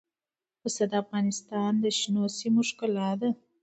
پسه 0.61 0.83
د 0.91 0.93
افغانستان 1.03 1.71
د 1.79 1.85
شنو 1.99 2.23
سیمو 2.37 2.61
ښکلا 2.69 3.09
ده. 3.21 3.29